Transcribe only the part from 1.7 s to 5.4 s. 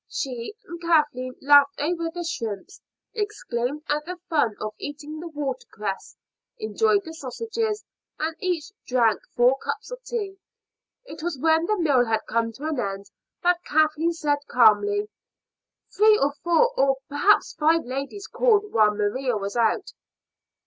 over the shrimps, exclaimed at the fun of eating the